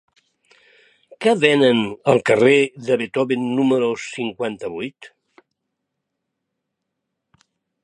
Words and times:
Què 1.25 1.33
venen 1.41 1.81
al 2.13 2.21
carrer 2.29 2.55
de 2.87 2.97
Beethoven 3.03 3.45
número 3.59 3.91
cinquanta-vuit? 4.07 5.13